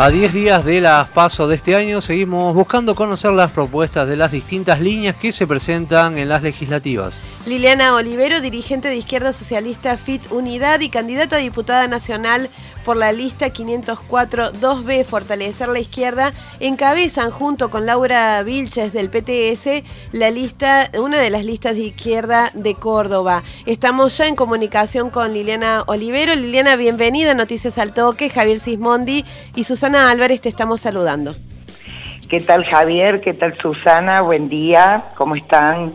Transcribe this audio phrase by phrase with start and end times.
[0.00, 4.14] A 10 días de las PASO de este año seguimos buscando conocer las propuestas de
[4.14, 7.20] las distintas líneas que se presentan en las legislativas.
[7.46, 12.48] Liliana Olivero, dirigente de Izquierda Socialista FIT Unidad y candidata a diputada nacional
[12.88, 19.82] por la lista 504-2B Fortalecer la Izquierda, encabezan junto con Laura Vilches del PTS
[20.12, 23.42] la lista, una de las listas de izquierda de Córdoba.
[23.66, 26.34] Estamos ya en comunicación con Liliana Olivero.
[26.34, 28.30] Liliana, bienvenida a Noticias al Toque.
[28.30, 29.22] Javier Sismondi
[29.54, 31.36] y Susana Álvarez te estamos saludando.
[32.30, 33.20] ¿Qué tal Javier?
[33.20, 34.22] ¿Qué tal Susana?
[34.22, 35.12] Buen día.
[35.18, 35.92] ¿Cómo están?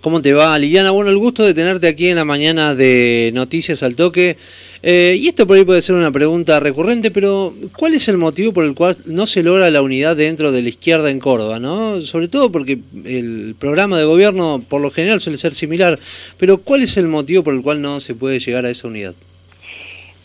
[0.00, 0.90] ¿Cómo te va, Liliana?
[0.90, 4.38] Bueno, el gusto de tenerte aquí en la mañana de Noticias al Toque.
[4.82, 8.52] Eh, y esto por ahí puede ser una pregunta recurrente, pero ¿cuál es el motivo
[8.52, 11.58] por el cual no se logra la unidad dentro de la izquierda en Córdoba?
[11.58, 12.00] ¿no?
[12.00, 15.98] Sobre todo porque el programa de gobierno por lo general suele ser similar,
[16.38, 19.14] pero ¿cuál es el motivo por el cual no se puede llegar a esa unidad?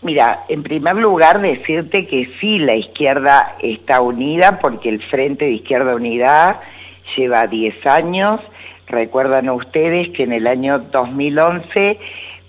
[0.02, 5.52] Mira, en primer lugar decirte que sí, la izquierda está unida porque el Frente de
[5.54, 6.60] Izquierda Unidad
[7.18, 8.40] lleva 10 años.
[8.88, 11.98] Recuerdan ustedes que en el año 2011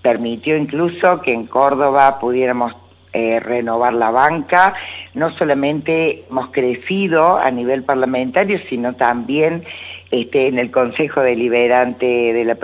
[0.07, 2.73] permitió incluso que en Córdoba pudiéramos
[3.13, 4.73] eh, renovar la banca.
[5.15, 9.65] No solamente hemos crecido a nivel parlamentario, sino también
[10.13, 12.57] este, en el Consejo Deliberante de la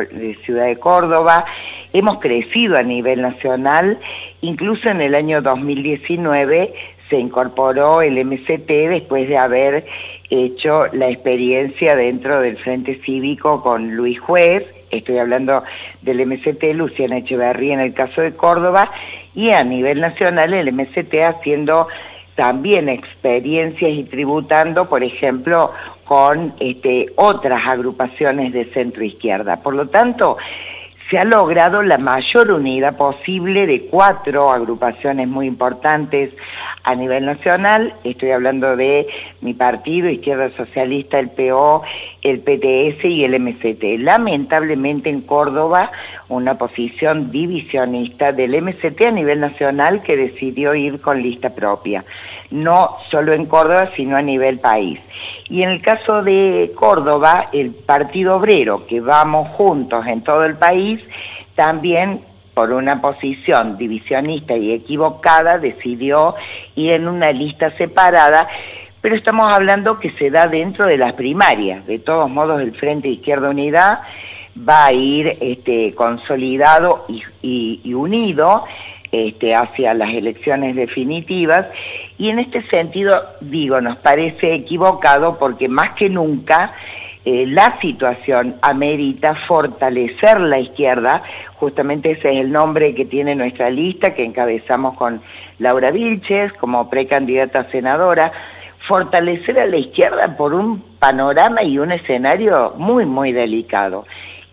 [0.44, 1.44] Ciudad de Córdoba.
[1.92, 3.98] Hemos crecido a nivel nacional,
[4.40, 6.72] incluso en el año 2019
[7.12, 9.84] se incorporó el MCT después de haber
[10.30, 15.62] hecho la experiencia dentro del Frente Cívico con Luis Juez, estoy hablando
[16.00, 18.90] del MCT, Luciana Echeverría en el caso de Córdoba,
[19.34, 21.88] y a nivel nacional el MCT haciendo
[22.34, 25.70] también experiencias y tributando, por ejemplo,
[26.04, 29.58] con este, otras agrupaciones de centro izquierda.
[29.58, 30.38] Por lo tanto,
[31.10, 36.30] se ha logrado la mayor unidad posible de cuatro agrupaciones muy importantes
[36.84, 37.94] a nivel nacional.
[38.04, 39.06] Estoy hablando de
[39.40, 41.82] mi partido, Izquierda Socialista, el PO,
[42.22, 44.00] el PTS y el MCT.
[44.00, 45.90] Lamentablemente en Córdoba,
[46.28, 52.04] una posición divisionista del MCT a nivel nacional que decidió ir con lista propia.
[52.50, 54.98] No solo en Córdoba, sino a nivel país.
[55.48, 60.56] Y en el caso de Córdoba, el Partido Obrero, que vamos juntos en todo el
[60.56, 61.00] país,
[61.54, 62.20] también
[62.54, 66.34] por una posición divisionista y equivocada, decidió
[66.74, 68.48] ir en una lista separada,
[69.00, 71.86] pero estamos hablando que se da dentro de las primarias.
[71.86, 74.00] De todos modos, el Frente Izquierda Unidad
[74.56, 77.06] va a ir este, consolidado
[77.42, 78.64] y, unido
[79.10, 81.66] este, hacia las elecciones definitivas.
[82.18, 86.72] Y en este sentido, digo, nos parece equivocado porque más que nunca
[87.24, 91.22] eh, la situación amerita fortalecer la izquierda,
[91.54, 95.22] justamente ese es el nombre que tiene nuestra lista, que encabezamos con
[95.58, 98.32] Laura Vilches como precandidata senadora,
[98.88, 104.04] fortalecer a la izquierda por un panorama y un escenario muy, muy delicado.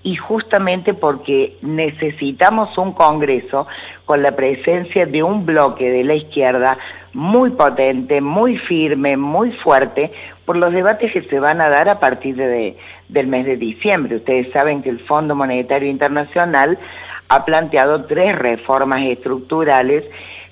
[0.03, 3.67] Y justamente porque necesitamos un Congreso
[4.05, 6.77] con la presencia de un bloque de la izquierda
[7.13, 10.11] muy potente, muy firme, muy fuerte,
[10.45, 12.77] por los debates que se van a dar a partir de,
[13.09, 14.15] del mes de diciembre.
[14.15, 16.79] Ustedes saben que el Fondo Monetario Internacional
[17.27, 20.03] ha planteado tres reformas estructurales,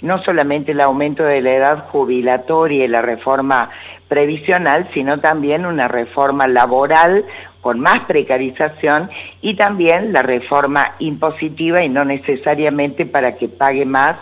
[0.01, 3.71] no solamente el aumento de la edad jubilatoria y la reforma
[4.07, 7.25] previsional, sino también una reforma laboral
[7.67, 9.09] con más precarización
[9.41, 14.15] y también la reforma impositiva y no necesariamente para que pague más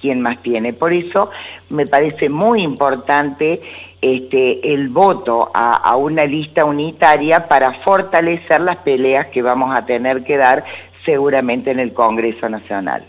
[0.00, 0.72] quien más tiene.
[0.72, 1.28] Por eso
[1.68, 3.60] me parece muy importante
[4.00, 9.84] este, el voto a, a, una lista unitaria para fortalecer las peleas que vamos a
[9.84, 10.64] tener que dar
[11.04, 13.04] seguramente en el Congreso Nacional.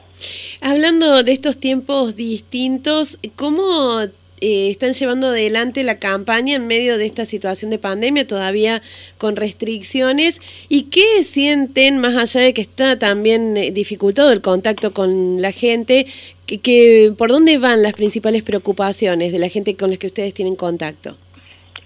[0.60, 4.00] Hablando de estos tiempos distintos, ¿cómo
[4.46, 8.82] eh, están llevando adelante la campaña en medio de esta situación de pandemia, todavía
[9.18, 14.92] con restricciones, y qué sienten, más allá de que está también eh, dificultado el contacto
[14.92, 16.08] con la gente,
[16.46, 20.58] que, por dónde van las principales preocupaciones de la gente con la que ustedes tienen
[20.58, 21.16] contacto.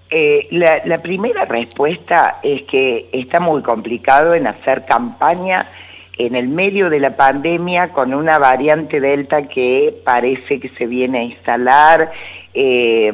[0.09, 5.69] Eh, la, la primera respuesta es que está muy complicado en hacer campaña
[6.17, 11.19] en el medio de la pandemia con una variante Delta que parece que se viene
[11.19, 12.11] a instalar
[12.53, 13.13] eh,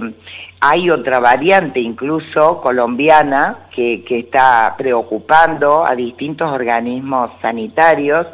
[0.59, 8.27] hay otra variante incluso colombiana que, que está preocupando a distintos organismos sanitarios,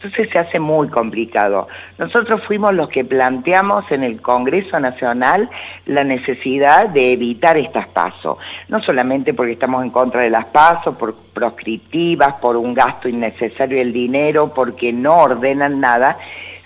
[0.00, 1.66] entonces se hace muy complicado.
[1.98, 5.50] Nosotros fuimos los que planteamos en el Congreso Nacional
[5.86, 10.96] la necesidad de evitar estas pasos, no solamente porque estamos en contra de las pasos,
[10.96, 16.16] por proscriptivas, por un gasto innecesario del dinero, porque no ordenan nada,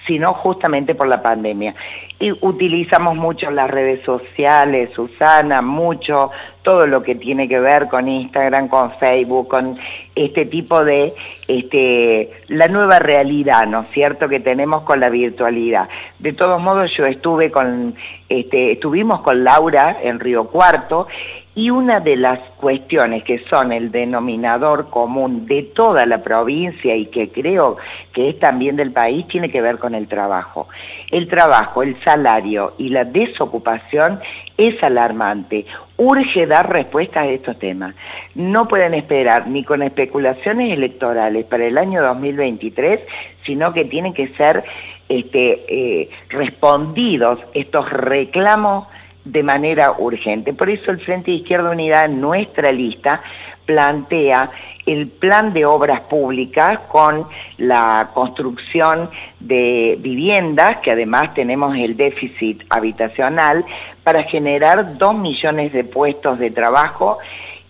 [0.06, 1.74] sino justamente por la pandemia.
[2.18, 6.30] Y utilizamos mucho las redes sociales, Susana, mucho
[6.62, 9.78] todo lo que tiene que ver con Instagram, con Facebook, con
[10.14, 11.12] este tipo de,
[11.48, 15.88] este, la nueva realidad, ¿no es cierto?, que tenemos con la virtualidad.
[16.20, 17.96] De todos modos, yo estuve con,
[18.28, 21.08] este, estuvimos con Laura en Río Cuarto
[21.54, 27.06] y una de las cuestiones que son el denominador común de toda la provincia y
[27.06, 27.76] que creo
[28.14, 30.68] que es también del país tiene que ver con el trabajo.
[31.10, 34.20] El trabajo, el salario y la desocupación
[34.56, 35.66] es alarmante.
[35.98, 37.94] Urge dar respuesta a estos temas.
[38.34, 43.00] No pueden esperar ni con especulaciones electorales para el año 2023,
[43.44, 44.64] sino que tienen que ser
[45.10, 48.86] este, eh, respondidos estos reclamos
[49.24, 50.52] de manera urgente.
[50.52, 53.22] Por eso el Frente de Izquierda Unidad en nuestra lista
[53.64, 54.50] plantea
[54.86, 57.26] el plan de obras públicas con
[57.56, 63.64] la construcción de viviendas, que además tenemos el déficit habitacional,
[64.02, 67.18] para generar dos millones de puestos de trabajo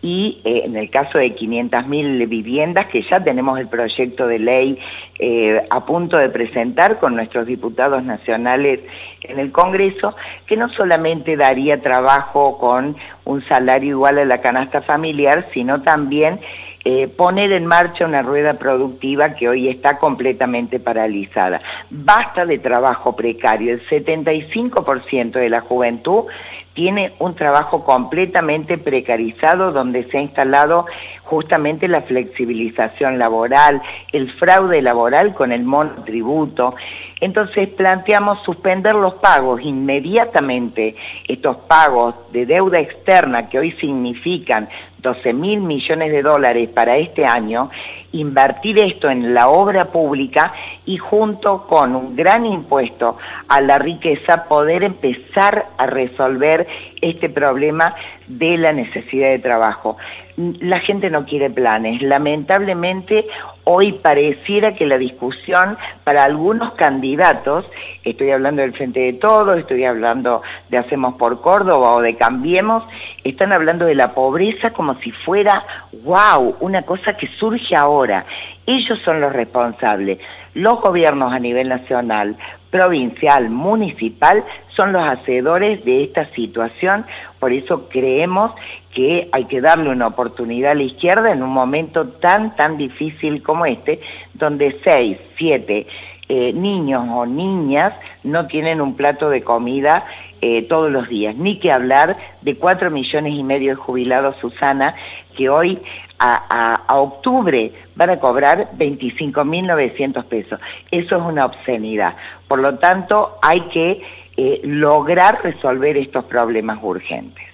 [0.03, 4.79] y eh, en el caso de 500.000 viviendas, que ya tenemos el proyecto de ley
[5.21, 8.81] eh, a punto de presentar con nuestros diputados nacionales
[9.23, 10.17] en el Congreso,
[10.47, 16.41] que no solamente daría trabajo con un salario igual a la canasta familiar, sino también
[16.85, 21.63] eh, poner en marcha una rueda productiva que hoy está completamente paralizada.
[21.91, 26.25] Basta de trabajo precario, el 75% de la juventud
[26.75, 30.87] tiene un trabajo completamente precarizado donde se ha instalado
[31.25, 33.83] justamente la flexibilización laboral,
[34.13, 36.75] el fraude laboral con el monotributo.
[37.21, 40.97] Entonces planteamos suspender los pagos inmediatamente,
[41.29, 47.25] estos pagos de deuda externa que hoy significan 12 mil millones de dólares para este
[47.25, 47.71] año,
[48.13, 50.53] invertir esto en la obra pública
[50.85, 53.17] y junto con un gran impuesto
[53.49, 56.67] a la riqueza poder empezar a resolver
[57.01, 57.95] este problema
[58.27, 59.97] de la necesidad de trabajo.
[60.37, 62.01] La gente no quiere planes.
[62.01, 63.27] Lamentablemente,
[63.65, 67.67] hoy pareciera que la discusión para algunos candidatos,
[68.03, 72.83] estoy hablando del Frente de Todos, estoy hablando de Hacemos por Córdoba o de Cambiemos,
[73.25, 75.65] están hablando de la pobreza como si fuera,
[76.03, 78.25] wow, una cosa que surge ahora.
[78.67, 80.19] Ellos son los responsables.
[80.55, 82.37] Los gobiernos a nivel nacional,
[82.71, 84.45] provincial, municipal,
[84.77, 87.05] son los hacedores de esta situación,
[87.39, 88.53] por eso creemos
[88.95, 93.43] que hay que darle una oportunidad a la izquierda en un momento tan, tan difícil
[93.43, 94.01] como este,
[94.35, 95.87] donde seis, siete
[96.29, 100.07] eh, niños o niñas no tienen un plato de comida
[100.41, 104.95] eh, todos los días, ni que hablar de cuatro millones y medio de jubilados, Susana,
[105.37, 105.79] que hoy
[106.19, 110.61] a, octubre van a cobrar 25.900 pesos.
[110.91, 112.15] Eso es una obscenidad.
[112.49, 114.03] Por lo tanto, hay que
[114.37, 117.45] eh, lograr resolver estos problemas urgentes.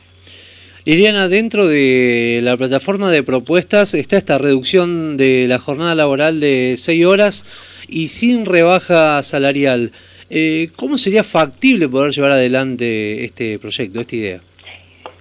[0.84, 6.76] Liliana, dentro de la plataforma de propuestas está esta reducción de la jornada laboral de
[6.78, 7.44] 6 horas
[7.88, 9.92] y sin rebaja salarial.
[10.30, 14.40] Eh, ¿Cómo sería factible poder llevar adelante este proyecto, esta idea?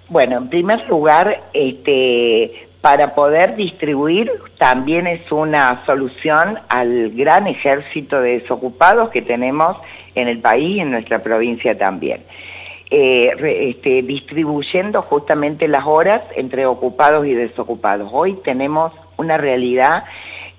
[0.09, 8.21] Bueno, en primer lugar, este, para poder distribuir también es una solución al gran ejército
[8.21, 9.75] de desocupados que tenemos
[10.15, 12.23] en el país y en nuestra provincia también.
[12.89, 13.33] Eh,
[13.71, 18.09] este, distribuyendo justamente las horas entre ocupados y desocupados.
[18.13, 20.05] Hoy tenemos una realidad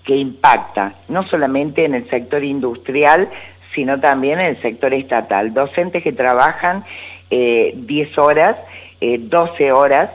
[0.04, 3.30] que impacta no solamente en el sector industrial,
[3.75, 5.54] sino también en el sector estatal.
[5.54, 6.85] Docentes que trabajan
[7.30, 8.58] 10 eh, horas,
[9.00, 10.11] 12 eh, horas,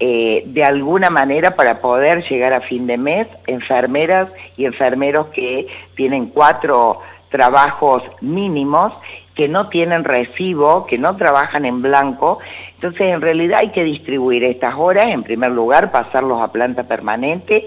[0.00, 5.66] eh, de alguna manera para poder llegar a fin de mes, enfermeras y enfermeros que
[5.96, 7.00] tienen cuatro
[7.30, 8.92] trabajos mínimos,
[9.34, 12.38] que no tienen recibo, que no trabajan en blanco.
[12.74, 17.66] Entonces, en realidad hay que distribuir estas horas, en primer lugar, pasarlos a planta permanente,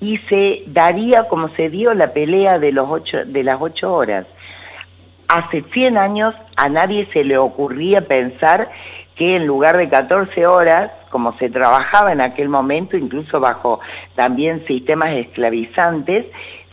[0.00, 4.26] y se daría como se dio la pelea de, los ocho, de las ocho horas.
[5.28, 8.70] Hace 100 años a nadie se le ocurría pensar
[9.16, 13.80] que en lugar de 14 horas, como se trabajaba en aquel momento, incluso bajo
[14.16, 16.26] también sistemas esclavizantes,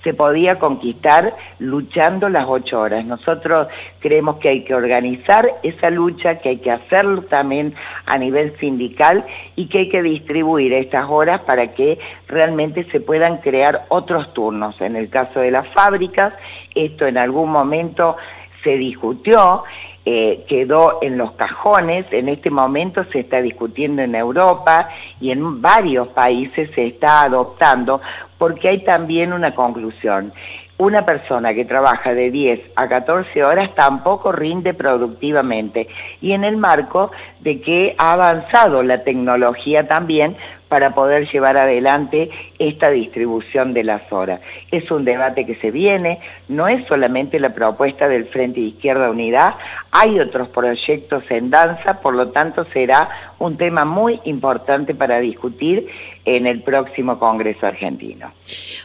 [0.03, 3.05] se podía conquistar luchando las ocho horas.
[3.05, 3.69] Nosotros
[4.01, 7.73] creemos que hay que organizar esa lucha, que hay que hacerlo también
[8.05, 11.97] a nivel sindical y que hay que distribuir estas horas para que
[12.27, 14.81] realmente se puedan crear otros turnos.
[14.81, 16.33] En el caso de las fábricas,
[16.75, 18.17] esto en algún momento
[18.61, 19.63] se discutió
[20.05, 24.89] eh, quedó en los cajones, en este momento se está discutiendo en Europa
[25.21, 28.01] y en varios países se está adoptando
[28.37, 30.33] porque hay también una conclusión.
[30.77, 35.87] una persona que trabaja de 10 a 14 horas tampoco rinde productivamente
[36.19, 40.35] y en el marco de que ha avanzado la tecnología también
[40.73, 44.41] para poder llevar adelante esta distribución de las horas.
[44.71, 49.11] Es un debate que se viene, no es solamente la propuesta del Frente de Izquierda
[49.11, 49.53] Unidad,
[49.91, 55.87] hay otros proyectos en danza, por lo tanto será un tema muy importante para discutir
[56.25, 58.31] en el próximo Congreso argentino.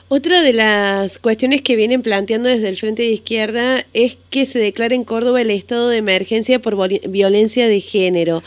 [0.09, 4.59] Otra de las cuestiones que vienen planteando desde el Frente de Izquierda es que se
[4.59, 6.77] declare en Córdoba el estado de emergencia por
[7.09, 8.43] violencia de género.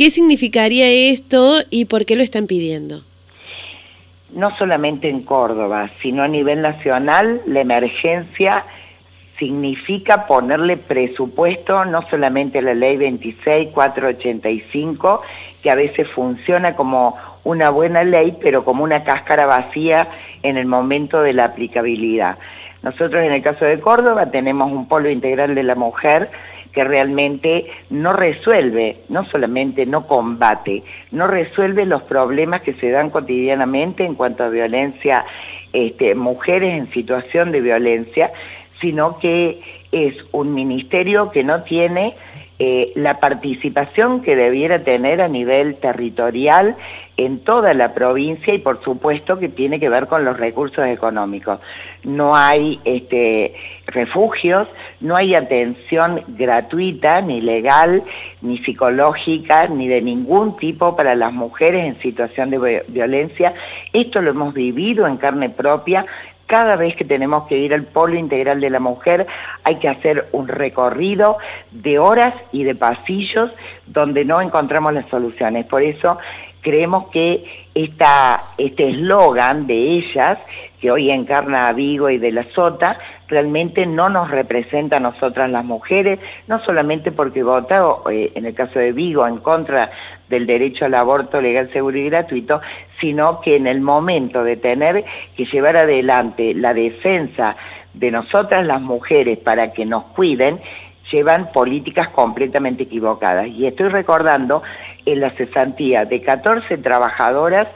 [0.00, 3.02] ¿Qué significaría esto y por qué lo están pidiendo?
[4.32, 8.64] No solamente en Córdoba, sino a nivel nacional, la emergencia
[9.38, 15.20] significa ponerle presupuesto no solamente a la ley 26485,
[15.62, 20.08] que a veces funciona como una buena ley, pero como una cáscara vacía
[20.42, 22.38] en el momento de la aplicabilidad.
[22.82, 26.30] Nosotros en el caso de Córdoba tenemos un polo integral de la mujer
[26.72, 33.10] que realmente no resuelve, no solamente no combate, no resuelve los problemas que se dan
[33.10, 35.24] cotidianamente en cuanto a violencia,
[35.72, 38.32] este, mujeres en situación de violencia,
[38.80, 39.60] sino que
[39.92, 42.14] es un ministerio que no tiene
[42.62, 46.76] eh, la participación que debiera tener a nivel territorial
[47.16, 51.58] en toda la provincia y por supuesto que tiene que ver con los recursos económicos.
[52.04, 53.54] No hay este,
[53.86, 54.68] refugios,
[55.00, 58.02] no hay atención gratuita, ni legal,
[58.42, 63.54] ni psicológica, ni de ningún tipo para las mujeres en situación de violencia.
[63.94, 66.04] Esto lo hemos vivido en carne propia
[66.50, 69.24] cada vez que tenemos que ir al polo integral de la mujer
[69.62, 71.38] hay que hacer un recorrido
[71.70, 73.52] de horas y de pasillos
[73.86, 75.64] donde no encontramos las soluciones.
[75.66, 76.18] Por eso
[76.60, 80.38] creemos que este eslogan de ellas,
[80.80, 82.98] que hoy encarna a Vigo y de la Sota,
[83.30, 86.18] realmente no nos representa a nosotras las mujeres,
[86.48, 89.90] no solamente porque vota, eh, en el caso de Vigo, en contra
[90.28, 92.60] del derecho al aborto legal, seguro y gratuito,
[93.00, 95.04] sino que en el momento de tener
[95.36, 97.56] que llevar adelante la defensa
[97.94, 100.60] de nosotras las mujeres para que nos cuiden,
[101.10, 103.48] llevan políticas completamente equivocadas.
[103.48, 104.62] Y estoy recordando
[105.06, 107.68] en la cesantía de 14 trabajadoras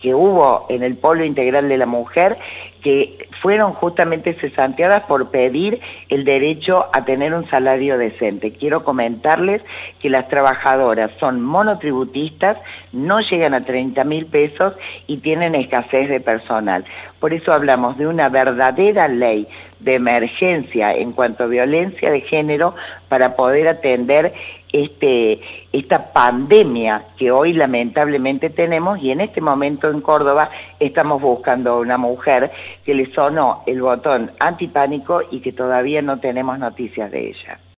[0.00, 2.38] que hubo en el Polo Integral de la Mujer,
[2.82, 8.52] que fueron justamente cesanteadas por pedir el derecho a tener un salario decente.
[8.52, 9.62] Quiero comentarles
[10.00, 12.56] que las trabajadoras son monotributistas,
[12.92, 14.74] no llegan a 30 mil pesos
[15.06, 16.84] y tienen escasez de personal.
[17.20, 19.48] Por eso hablamos de una verdadera ley
[19.80, 22.74] de emergencia en cuanto a violencia de género
[23.08, 24.32] para poder atender
[24.72, 25.40] este,
[25.72, 31.96] esta pandemia que hoy lamentablemente tenemos y en este momento en Córdoba estamos buscando una
[31.96, 32.50] mujer
[32.84, 37.58] que le sonó el botón antipánico y que todavía no tenemos noticias de ella.